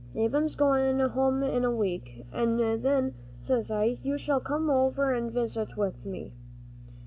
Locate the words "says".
3.39-3.69